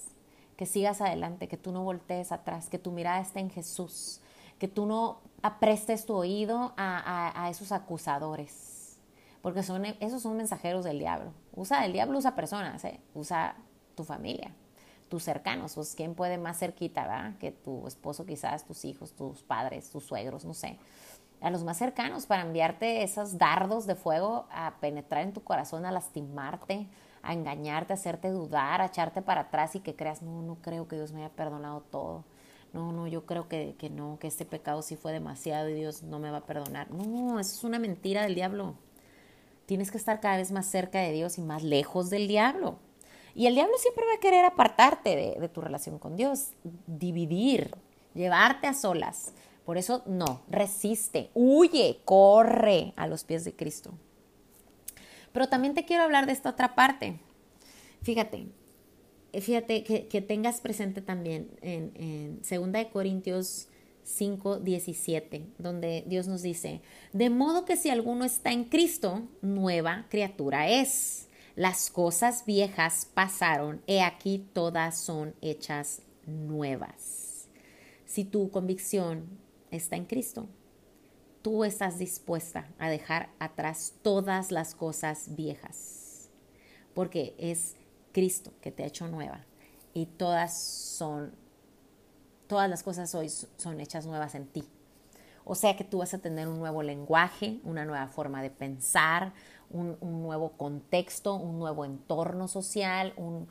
[0.56, 4.20] que sigas adelante, que tú no voltees atrás, que tu mirada esté en Jesús,
[4.58, 8.96] que tú no aprestes tu oído a, esos acusadores,
[9.42, 11.34] porque son, esos son mensajeros del diablo.
[11.54, 12.98] Usa, el diablo usa personas, ¿eh?
[13.12, 13.54] usa
[13.94, 14.52] tu familia,
[15.10, 17.36] tus cercanos, pues quién puede más cerquita, ¿verdad?
[17.38, 20.78] Que tu esposo quizás, tus hijos, tus padres, tus suegros, no sé.
[21.42, 25.84] A los más cercanos para enviarte esos dardos de fuego a penetrar en tu corazón,
[25.84, 26.88] a lastimarte,
[27.22, 30.88] a engañarte, a hacerte dudar, a echarte para atrás y que creas, no, no creo
[30.88, 32.24] que Dios me haya perdonado todo.
[32.74, 36.02] No, no, yo creo que, que no, que este pecado sí fue demasiado y Dios
[36.02, 36.90] no me va a perdonar.
[36.90, 38.74] No, eso es una mentira del diablo.
[39.66, 42.80] Tienes que estar cada vez más cerca de Dios y más lejos del diablo.
[43.36, 46.50] Y el diablo siempre va a querer apartarte de, de tu relación con Dios,
[46.88, 47.76] dividir,
[48.12, 49.34] llevarte a solas.
[49.64, 53.92] Por eso no, resiste, huye, corre a los pies de Cristo.
[55.32, 57.20] Pero también te quiero hablar de esta otra parte.
[58.02, 58.48] Fíjate,
[59.40, 63.68] fíjate que, tengas presente también en, en 2 Corintios
[64.04, 70.06] 5, 17, donde Dios nos dice, de modo que si alguno está en Cristo, nueva
[70.10, 71.28] criatura es.
[71.56, 77.48] Las cosas viejas pasaron, he aquí todas son hechas nuevas.
[78.04, 79.26] Si tu convicción
[79.70, 80.48] está en Cristo,
[81.42, 86.30] tú estás dispuesta a dejar atrás todas las cosas viejas,
[86.92, 87.76] porque es
[88.14, 89.44] Cristo que te ha hecho nueva
[89.92, 91.34] y todas son,
[92.46, 94.64] todas las cosas hoy son hechas nuevas en ti.
[95.44, 99.34] O sea que tú vas a tener un nuevo lenguaje, una nueva forma de pensar,
[99.68, 103.46] un, un nuevo contexto, un nuevo entorno social, un,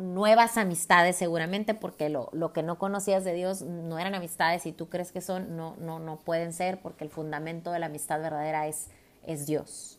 [0.00, 4.72] nuevas amistades seguramente, porque lo, lo, que no conocías de Dios no eran amistades y
[4.72, 8.20] tú crees que son, no, no, no pueden ser, porque el fundamento de la amistad
[8.20, 8.88] verdadera es,
[9.26, 9.97] es Dios.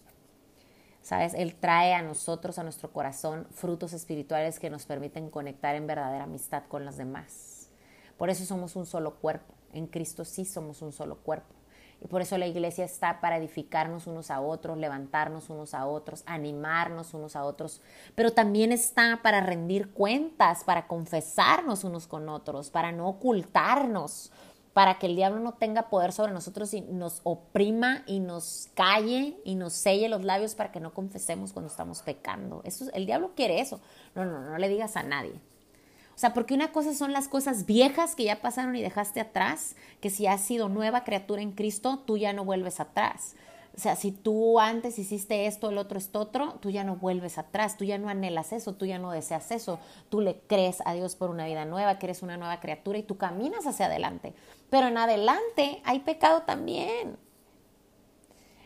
[1.02, 1.34] ¿Sabes?
[1.34, 6.26] Él trae a nosotros, a nuestro corazón, frutos espirituales que nos permiten conectar en verdadera
[6.26, 7.70] amistad con los demás.
[8.18, 9.54] Por eso somos un solo cuerpo.
[9.74, 11.56] En Cristo sí somos un solo cuerpo.
[12.02, 16.24] Y por eso la iglesia está para edificarnos unos a otros, levantarnos unos a otros,
[16.26, 17.82] animarnos unos a otros,
[18.16, 24.32] pero también está para rendir cuentas, para confesarnos unos con otros, para no ocultarnos,
[24.80, 29.38] para que el diablo no tenga poder sobre nosotros y nos oprima y nos calle
[29.44, 32.62] y nos selle los labios para que no confesemos cuando estamos pecando.
[32.64, 33.82] Eso, el diablo quiere eso.
[34.16, 35.34] No, no, no le digas a nadie.
[35.34, 39.76] O sea, porque una cosa son las cosas viejas que ya pasaron y dejaste atrás,
[40.00, 43.36] que si has sido nueva criatura en Cristo, tú ya no vuelves atrás.
[43.76, 47.38] O sea, si tú antes hiciste esto, el otro, esto otro, tú ya no vuelves
[47.38, 49.80] atrás, tú ya no anhelas eso, tú ya no deseas eso,
[50.10, 53.04] tú le crees a Dios por una vida nueva, que eres una nueva criatura y
[53.04, 54.34] tú caminas hacia adelante.
[54.70, 57.18] Pero en adelante hay pecado también.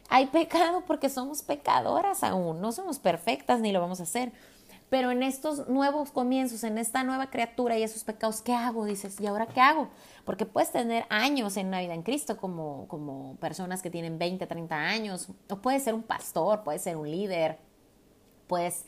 [0.09, 4.31] Hay pecado porque somos pecadoras aún, no somos perfectas ni lo vamos a hacer.
[4.93, 8.85] Pero en estos nuevos comienzos, en esta nueva criatura y esos pecados, ¿qué hago?
[8.85, 9.89] Dices, ¿y ahora qué hago?
[10.23, 14.45] Porque puedes tener años en una vida en Cristo como, como personas que tienen 20,
[14.45, 17.57] 30 años, o puedes ser un pastor, puedes ser un líder,
[18.45, 18.85] puedes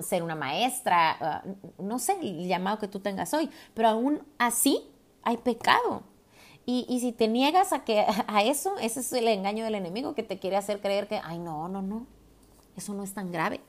[0.00, 1.42] ser una maestra, ah,
[1.78, 4.86] no sé el llamado que tú tengas hoy, pero aún así
[5.22, 6.02] hay pecado.
[6.66, 10.14] Y, y, si te niegas a, que, a eso, ese es el engaño del enemigo
[10.14, 12.06] que te quiere hacer creer que, ay, no, no, no,
[12.76, 13.62] eso no es tan grave.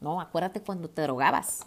[0.00, 1.66] No, acuérdate cuando te drogabas.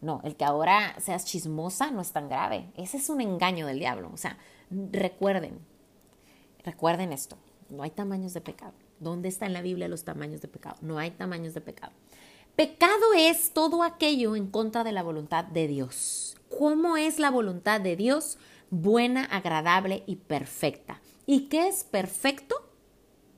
[0.00, 2.70] No, el que ahora seas chismosa no es tan grave.
[2.76, 4.10] Ese es un engaño del diablo.
[4.12, 4.38] O sea,
[4.70, 5.58] recuerden,
[6.64, 7.36] recuerden esto.
[7.68, 8.72] No hay tamaños de pecado.
[8.98, 10.76] ¿Dónde está en la Biblia los tamaños de pecado?
[10.80, 11.92] No hay tamaños de pecado.
[12.56, 16.36] Pecado es todo aquello en contra de la voluntad de Dios.
[16.58, 18.38] ¿Cómo es la voluntad de Dios?
[18.70, 21.00] Buena, agradable y perfecta.
[21.26, 22.54] ¿Y qué es perfecto?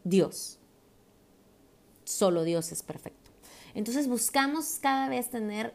[0.03, 0.59] Dios.
[2.05, 3.22] Solo Dios es perfecto.
[3.75, 5.75] Entonces buscamos cada vez tener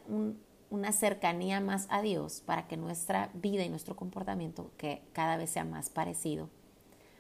[0.70, 5.50] una cercanía más a Dios para que nuestra vida y nuestro comportamiento que cada vez
[5.52, 6.50] sea más parecido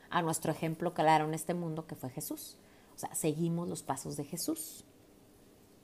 [0.09, 2.57] a nuestro ejemplo claro en este mundo que fue Jesús.
[2.95, 4.85] O sea, seguimos los pasos de Jesús.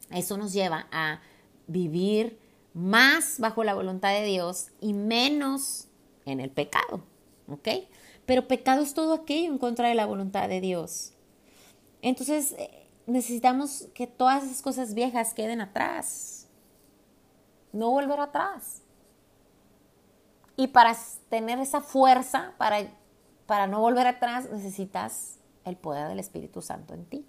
[0.10, 1.22] Eso nos lleva a
[1.68, 2.40] vivir
[2.74, 5.88] más bajo la voluntad de Dios y menos
[6.26, 7.04] en el pecado,
[7.48, 7.70] ¿ok?
[8.26, 11.14] Pero pecado es todo aquello en contra de la voluntad de Dios.
[12.02, 12.56] Entonces
[13.06, 16.48] necesitamos que todas esas cosas viejas queden atrás,
[17.72, 18.82] no volver atrás.
[20.56, 20.96] Y para
[21.30, 22.88] tener esa fuerza, para,
[23.46, 27.26] para no volver atrás, necesitas el poder del Espíritu Santo en ti.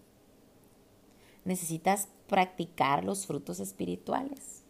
[1.45, 4.63] Necesitas practicar los frutos espirituales.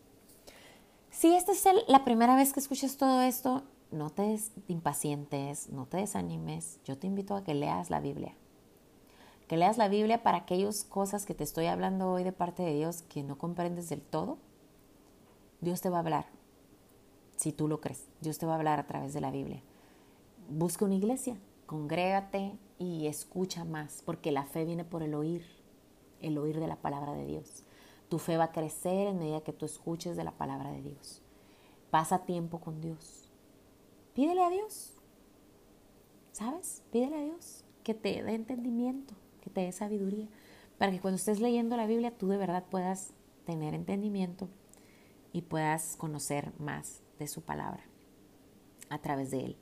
[1.10, 4.38] Si esta es la primera vez que escuchas todo esto, no te
[4.68, 6.80] impacientes, no te desanimes.
[6.84, 8.36] Yo te invito a que leas la Biblia.
[9.48, 12.74] Que leas la Biblia para aquellas cosas que te estoy hablando hoy de parte de
[12.74, 14.38] Dios que no comprendes del todo.
[15.60, 16.26] Dios te va a hablar.
[17.36, 19.62] Si tú lo crees, Dios te va a hablar a través de la Biblia.
[20.48, 25.44] Busca una iglesia, congrégate y escucha más, porque la fe viene por el oír
[26.24, 27.64] el oír de la palabra de Dios.
[28.08, 31.22] Tu fe va a crecer en medida que tú escuches de la palabra de Dios.
[31.90, 33.30] Pasa tiempo con Dios.
[34.14, 34.94] Pídele a Dios.
[36.32, 36.82] ¿Sabes?
[36.90, 40.26] Pídele a Dios que te dé entendimiento, que te dé sabiduría,
[40.78, 43.12] para que cuando estés leyendo la Biblia tú de verdad puedas
[43.46, 44.48] tener entendimiento
[45.32, 47.84] y puedas conocer más de su palabra
[48.88, 49.56] a través de él.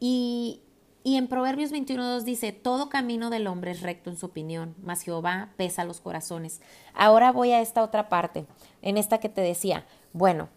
[0.00, 0.60] Y
[1.06, 5.02] y en Proverbios 21.2 dice, todo camino del hombre es recto en su opinión, mas
[5.02, 6.60] Jehová pesa los corazones.
[6.94, 8.44] Ahora voy a esta otra parte,
[8.82, 10.48] en esta que te decía, bueno,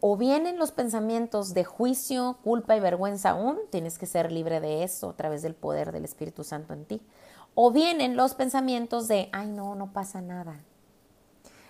[0.00, 4.84] o vienen los pensamientos de juicio, culpa y vergüenza aún, tienes que ser libre de
[4.84, 7.02] eso a través del poder del Espíritu Santo en ti.
[7.62, 10.60] O vienen los pensamientos de, ay no, no pasa nada,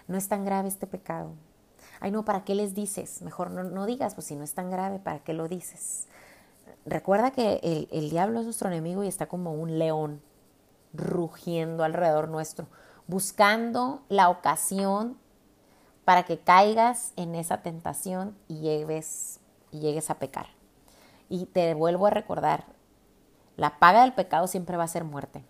[0.06, 1.32] no es tan grave este pecado.
[1.98, 3.22] Ay no, ¿para qué les dices?
[3.22, 6.06] Mejor no, no digas, pues si no es tan grave, ¿para qué lo dices?
[6.86, 10.22] Recuerda que el, el diablo es nuestro enemigo y está como un león
[10.92, 12.68] rugiendo alrededor nuestro,
[13.08, 15.18] buscando la ocasión
[16.04, 20.46] para que caigas en esa tentación y y llegues a pecar.
[21.28, 22.66] Y te vuelvo a recordar,
[23.56, 25.42] la paga del pecado siempre va a ser muerte.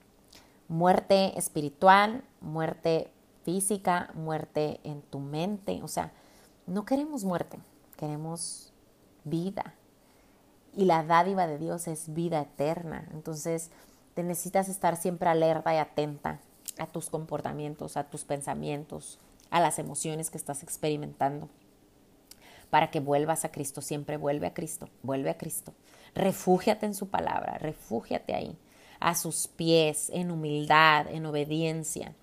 [0.70, 3.10] Muerte espiritual, muerte
[3.44, 5.82] física, muerte en tu mente.
[5.82, 6.12] O sea,
[6.66, 7.58] no queremos muerte,
[7.98, 8.72] queremos
[9.24, 9.74] vida
[10.74, 13.08] y la dádiva de Dios es vida eterna.
[13.12, 13.70] Entonces,
[14.14, 16.40] te necesitas estar siempre alerta y atenta
[16.78, 19.18] a tus comportamientos, a tus pensamientos,
[19.50, 21.48] a las emociones que estás experimentando,
[22.70, 23.82] para que vuelvas a Cristo.
[23.82, 25.74] Siempre vuelve a Cristo, vuelve a Cristo.
[26.14, 28.56] Refúgiate en su palabra, refúgiate ahí,
[29.00, 32.14] a sus pies, en humildad, en obediencia.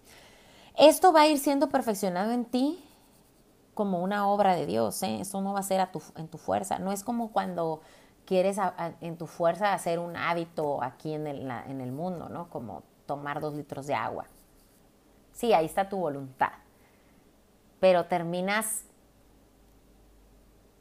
[0.78, 2.84] Esto va a ir siendo perfeccionado en ti
[3.74, 5.02] como una obra de Dios.
[5.04, 5.20] ¿eh?
[5.20, 6.80] Esto no va a ser en tu fuerza.
[6.80, 7.82] No es como cuando
[8.26, 8.58] quieres
[9.02, 12.50] en tu fuerza hacer un hábito aquí en el, en el mundo, ¿no?
[12.50, 14.26] Como tomar dos litros de agua.
[15.34, 16.52] Sí, ahí está tu voluntad.
[17.80, 18.84] Pero terminas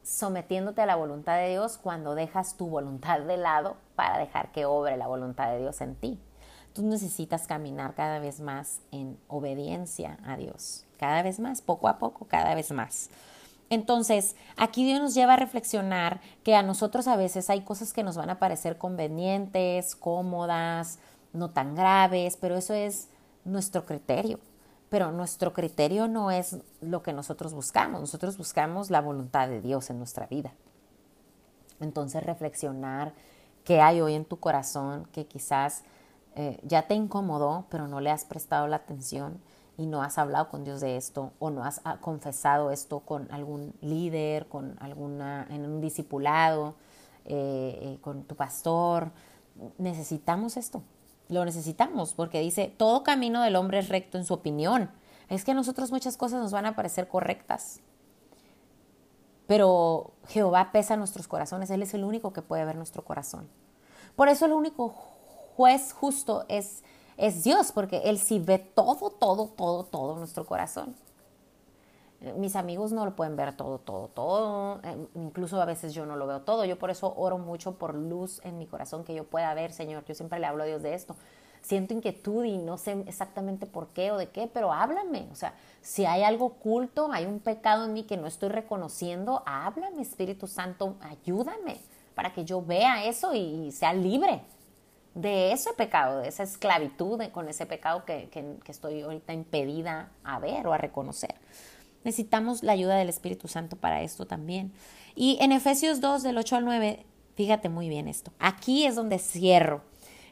[0.03, 4.67] sometiéndote a la voluntad de Dios cuando dejas tu voluntad de lado para dejar que
[4.67, 6.21] obre la voluntad de Dios en ti.
[6.73, 11.99] Tú necesitas caminar cada vez más en obediencia a Dios, cada vez más, poco a
[11.99, 13.09] poco, cada vez más.
[13.69, 18.05] Entonces, aquí Dios nos lleva a reflexionar que a nosotros a veces hay cosas que
[18.05, 20.99] nos van a parecer convenientes, cómodas,
[21.33, 23.09] no tan graves, pero eso es
[23.45, 24.39] nuestro criterio.
[24.89, 29.91] Pero nuestro criterio no es lo que nosotros buscamos, nosotros buscamos la voluntad de Dios
[29.91, 30.53] en nuestra vida.
[31.81, 33.15] Entonces, reflexionar
[33.67, 35.83] qué hay hoy en tu corazón que quizás
[36.37, 39.41] eh, ya te incomodó, pero no le has prestado la atención
[39.77, 43.31] y no has hablado con Dios de esto o no has ah, confesado esto con
[43.31, 46.77] algún líder, con alguna, en un discipulado,
[47.25, 49.11] eh, eh, con tu pastor,
[49.79, 50.83] necesitamos esto.
[51.29, 54.91] Lo necesitamos porque dice, todo camino del hombre es recto en su opinión.
[55.29, 57.81] Es que a nosotros muchas cosas nos van a parecer correctas.
[59.47, 63.49] Pero Jehová pesa nuestros corazones, Él es el único que puede ver nuestro corazón.
[64.17, 64.89] Por eso el único
[65.57, 66.83] juez justo es
[67.17, 70.95] es Dios, porque Él sí ve todo, todo, todo, todo nuestro corazón.
[72.37, 74.81] Mis amigos no lo pueden ver todo, todo, todo.
[74.83, 76.65] Eh, incluso a veces yo no lo veo todo.
[76.65, 80.05] Yo por eso oro mucho por luz en mi corazón que yo pueda ver, Señor.
[80.07, 81.15] Yo siempre le hablo a Dios de esto.
[81.67, 85.27] Siento inquietud y no sé exactamente por qué o de qué, pero háblame.
[85.33, 85.53] O sea,
[85.83, 90.47] si hay algo oculto, hay un pecado en mí que no estoy reconociendo, háblame, Espíritu
[90.47, 91.79] Santo, ayúdame
[92.15, 94.43] para que yo vea eso y sea libre
[95.15, 100.39] de ese pecado, de esa esclavitud con ese pecado que, que estoy ahorita impedida a
[100.39, 101.35] ver o a reconocer.
[102.05, 104.73] Necesitamos la ayuda del Espíritu Santo para esto también.
[105.17, 107.05] Y en Efesios 2, del 8 al 9,
[107.35, 108.31] fíjate muy bien esto.
[108.39, 109.83] Aquí es donde cierro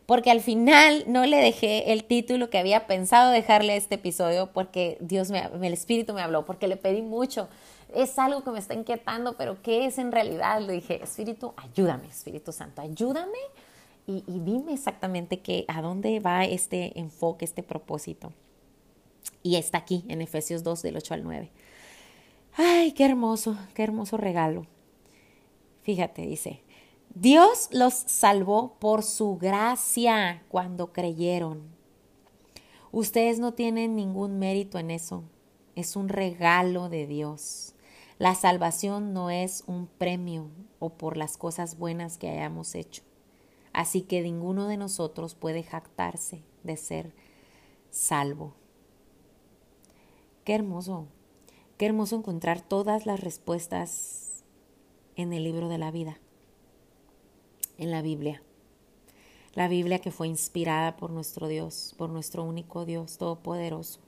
[0.06, 4.50] porque al final no le dejé el título que había pensado dejarle a este episodio
[4.52, 7.48] porque Dios me, el Espíritu me habló, porque le pedí mucho.
[7.94, 10.60] Es algo que me está inquietando, pero ¿qué es en realidad?
[10.60, 13.38] Le dije, Espíritu, ayúdame, Espíritu Santo, ayúdame
[14.06, 18.32] y, dime exactamente qué, a dónde va este enfoque, este propósito.
[19.42, 21.50] Y está aquí en Efesios 2 del 8 al 9.
[22.56, 24.66] Ay, qué hermoso, qué hermoso regalo.
[25.82, 26.60] Fíjate, dice,
[27.14, 31.62] Dios los salvó por su gracia cuando creyeron.
[32.90, 35.22] Ustedes no tienen ningún mérito en eso.
[35.76, 37.76] Es un regalo de Dios.
[38.18, 40.50] La salvación no es un premio
[40.80, 43.04] o por las cosas buenas que hayamos hecho.
[43.72, 47.14] Así que ninguno de nosotros puede jactarse de ser
[47.90, 48.54] salvo.
[50.42, 51.06] Qué hermoso,
[51.78, 54.42] qué hermoso encontrar todas las respuestas
[55.14, 56.18] en el libro de la vida
[57.78, 58.42] en la Biblia.
[59.54, 64.00] La Biblia que fue inspirada por nuestro Dios, por nuestro único Dios todopoderoso,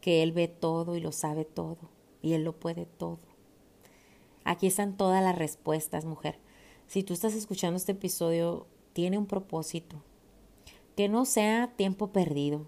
[0.00, 1.90] que Él ve todo y lo sabe todo,
[2.22, 3.20] y Él lo puede todo.
[4.44, 6.38] Aquí están todas las respuestas, mujer.
[6.86, 10.02] Si tú estás escuchando este episodio, tiene un propósito.
[10.96, 12.66] Que no sea tiempo perdido,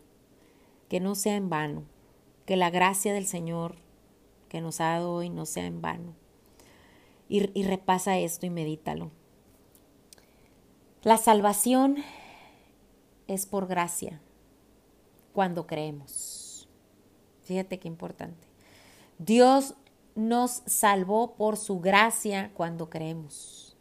[0.88, 1.82] que no sea en vano,
[2.46, 3.76] que la gracia del Señor
[4.48, 6.14] que nos ha dado hoy no sea en vano.
[7.28, 9.10] Y, y repasa esto y medítalo.
[11.02, 11.96] La salvación
[13.26, 14.20] es por gracia
[15.32, 16.68] cuando creemos.
[17.42, 18.46] Fíjate qué importante.
[19.18, 19.74] Dios
[20.14, 23.76] nos salvó por su gracia cuando creemos.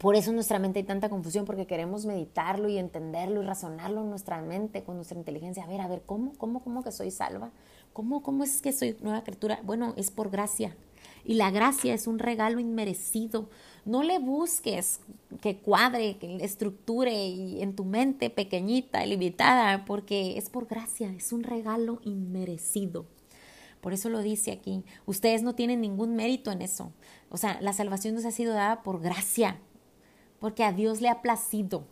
[0.00, 4.02] Por eso en nuestra mente hay tanta confusión, porque queremos meditarlo y entenderlo y razonarlo
[4.02, 5.64] en nuestra mente, con nuestra inteligencia.
[5.64, 7.50] A ver, a ver, ¿cómo, cómo, cómo que soy salva?
[7.94, 9.60] ¿Cómo, cómo es que soy nueva criatura?
[9.62, 10.76] Bueno, es por gracia.
[11.24, 13.48] Y la gracia es un regalo inmerecido.
[13.88, 15.00] No le busques
[15.40, 21.42] que cuadre, que estructure en tu mente pequeñita, limitada, porque es por gracia, es un
[21.42, 23.06] regalo inmerecido.
[23.80, 24.84] Por eso lo dice aquí.
[25.06, 26.92] Ustedes no tienen ningún mérito en eso.
[27.30, 29.58] O sea, la salvación nos ha sido dada por gracia,
[30.38, 31.86] porque a Dios le ha placido.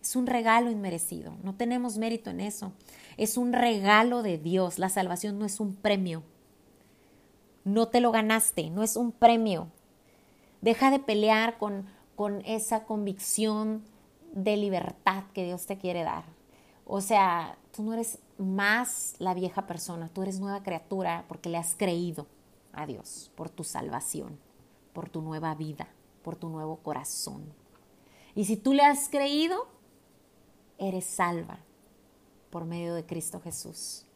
[0.00, 1.36] Es un regalo inmerecido.
[1.42, 2.72] No tenemos mérito en eso.
[3.18, 4.78] Es un regalo de Dios.
[4.78, 6.22] La salvación no es un premio.
[7.64, 9.68] No te lo ganaste, no es un premio.
[10.60, 11.86] Deja de pelear con,
[12.16, 13.84] con esa convicción
[14.32, 16.24] de libertad que Dios te quiere dar.
[16.84, 21.58] O sea, tú no eres más la vieja persona, tú eres nueva criatura porque le
[21.58, 22.26] has creído
[22.72, 24.38] a Dios por tu salvación,
[24.92, 25.88] por tu nueva vida,
[26.22, 27.52] por tu nuevo corazón.
[28.34, 29.68] Y si tú le has creído,
[30.78, 31.60] eres salva
[32.50, 34.06] por medio de Cristo Jesús.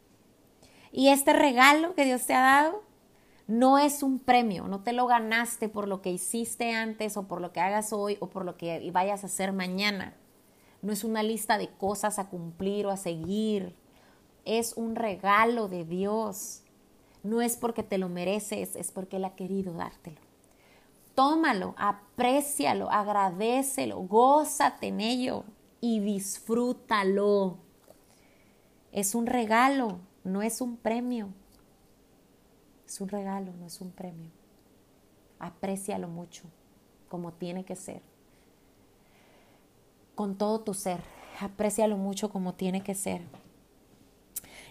[0.92, 2.82] Y este regalo que Dios te ha dado
[3.47, 7.42] no es un premio, no te lo ganaste por lo que hiciste antes o por
[7.42, 10.14] lo que hagas hoy o por lo que vayas a hacer mañana.
[10.80, 13.74] No es una lista de cosas a cumplir o a seguir.
[14.45, 16.62] Es un regalo de Dios.
[17.22, 20.20] No es porque te lo mereces, es porque Él ha querido dártelo.
[21.14, 25.45] Tómalo, aprécialo, agradecelo, gózate en ello
[25.80, 27.59] y disfrútalo.
[28.90, 31.28] Es un regalo, no es un premio.
[32.87, 34.30] Es un regalo, no es un premio.
[35.39, 36.45] Aprécialo mucho,
[37.09, 38.03] como tiene que ser.
[40.14, 41.01] Con todo tu ser,
[41.41, 43.22] aprécialo mucho como tiene que ser.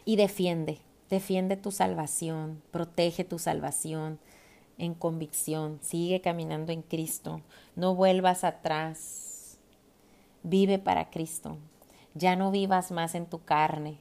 [0.05, 4.19] Y defiende, defiende tu salvación, protege tu salvación
[4.77, 7.41] en convicción, sigue caminando en Cristo,
[7.75, 9.59] no vuelvas atrás,
[10.41, 11.57] vive para Cristo,
[12.15, 13.99] ya no vivas más en tu carne,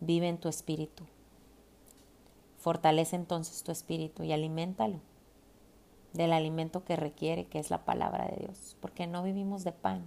[0.00, 1.04] vive en tu espíritu.
[2.62, 5.00] Fortalece entonces tu espíritu y aliméntalo
[6.12, 10.04] del alimento que requiere, que es la palabra de Dios, porque no vivimos de pan,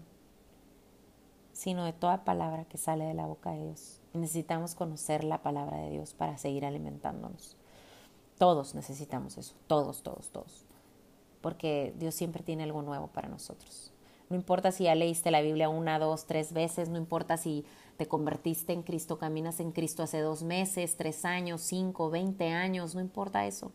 [1.52, 4.00] sino de toda palabra que sale de la boca de Dios.
[4.14, 7.58] Necesitamos conocer la palabra de Dios para seguir alimentándonos.
[8.38, 10.64] Todos necesitamos eso, todos, todos, todos,
[11.42, 13.92] porque Dios siempre tiene algo nuevo para nosotros.
[14.30, 17.66] No importa si ya leíste la Biblia una, dos, tres veces, no importa si
[17.98, 22.96] te convertiste en Cristo, caminas en Cristo hace dos meses, tres años, cinco, veinte años,
[22.96, 23.72] no importa eso.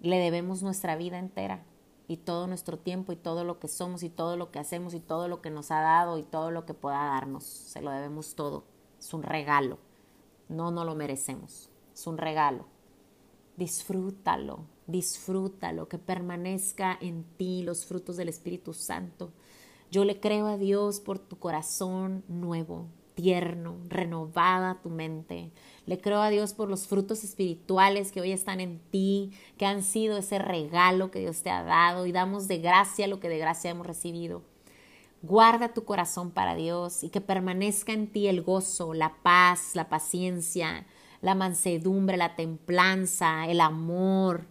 [0.00, 1.64] Le debemos nuestra vida entera
[2.08, 5.00] y todo nuestro tiempo y todo lo que somos y todo lo que hacemos y
[5.00, 7.44] todo lo que nos ha dado y todo lo que pueda darnos.
[7.44, 8.64] Se lo debemos todo.
[8.98, 9.78] Es un regalo.
[10.48, 11.70] No, no lo merecemos.
[11.92, 12.66] Es un regalo.
[13.56, 19.32] Disfrútalo, disfrútalo, que permanezca en ti los frutos del Espíritu Santo.
[19.90, 25.50] Yo le creo a Dios por tu corazón nuevo, tierno, renovada tu mente.
[25.86, 29.82] Le creo a Dios por los frutos espirituales que hoy están en ti, que han
[29.82, 33.38] sido ese regalo que Dios te ha dado y damos de gracia lo que de
[33.38, 34.42] gracia hemos recibido.
[35.22, 39.88] Guarda tu corazón para Dios y que permanezca en ti el gozo, la paz, la
[39.88, 40.86] paciencia,
[41.22, 44.46] la mansedumbre, la templanza, el amor,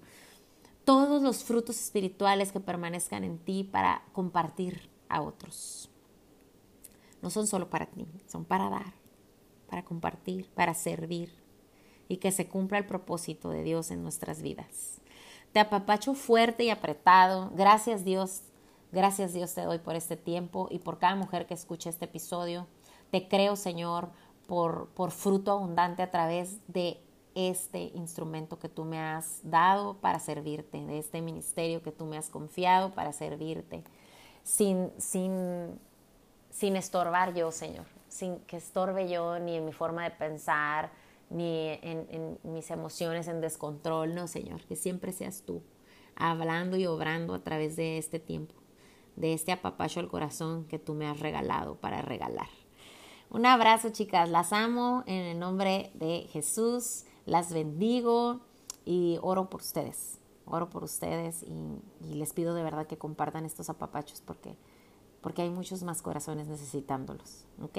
[0.85, 5.89] todos los frutos espirituales que permanezcan en ti para compartir a otros.
[7.21, 8.93] No son solo para ti, son para dar,
[9.67, 11.33] para compartir, para servir
[12.07, 15.01] y que se cumpla el propósito de Dios en nuestras vidas.
[15.51, 17.51] Te apapacho fuerte y apretado.
[17.55, 18.41] Gracias Dios,
[18.91, 22.67] gracias Dios te doy por este tiempo y por cada mujer que escuche este episodio.
[23.09, 24.09] Te creo, Señor,
[24.47, 27.01] por, por fruto abundante a través de
[27.35, 32.17] este instrumento que tú me has dado para servirte, de este ministerio que tú me
[32.17, 33.83] has confiado para servirte,
[34.43, 35.79] sin, sin,
[36.49, 40.91] sin estorbar yo, Señor, sin que estorbe yo ni en mi forma de pensar,
[41.29, 45.61] ni en, en mis emociones en descontrol, no, Señor, que siempre seas tú
[46.15, 48.55] hablando y obrando a través de este tiempo,
[49.15, 52.47] de este apapacho al corazón que tú me has regalado para regalar.
[53.29, 54.29] Un abrazo, chicas.
[54.29, 57.05] Las amo en el nombre de Jesús.
[57.25, 58.41] Las bendigo
[58.85, 60.19] y oro por ustedes.
[60.45, 61.81] Oro por ustedes y,
[62.13, 64.55] les pido de verdad que compartan estos apapachos porque,
[65.21, 67.45] porque hay muchos más corazones necesitándolos.
[67.61, 67.77] ¿Ok?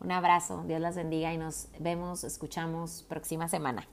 [0.00, 0.64] Un abrazo.
[0.66, 3.88] Dios las bendiga y nos vemos, escuchamos próxima semana.